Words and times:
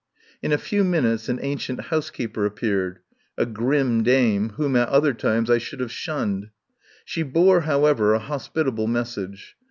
In 0.41 0.51
a 0.51 0.57
few 0.57 0.83
minutes 0.83 1.29
an 1.29 1.37
ancient 1.43 1.79
housekeeper 1.79 2.43
appeared, 2.47 2.97
a 3.37 3.45
grim 3.45 4.01
dame 4.01 4.49
whom 4.55 4.75
at 4.75 4.89
other 4.89 5.13
times 5.13 5.47
I 5.47 5.59
should 5.59 5.79
have 5.79 5.91
shunned. 5.91 6.49
She 7.05 7.21
bore, 7.21 7.61
however, 7.61 8.15
a 8.15 8.19
hospitable 8.19 8.87
message. 8.87 9.55